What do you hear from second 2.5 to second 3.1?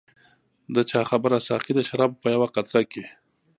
قطره کې.